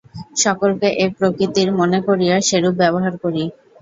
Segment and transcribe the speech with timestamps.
[0.35, 3.43] সকলকে এক প্রকৃতির মনে করিয়া, সেরূপ ব্যবহার করি।